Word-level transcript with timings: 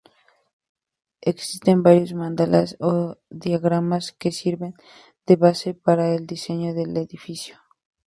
Existen 1.31 1.83
varios 1.87 2.11
"mandalas" 2.21 2.69
o 2.91 2.93
diagramas 3.45 4.05
que 4.19 4.31
sirven 4.41 4.73
de 5.27 5.35
base 5.43 5.69
para 5.85 6.05
el 6.15 6.25
diseño 6.33 6.69
del 6.73 6.97
edificio. 6.97 7.57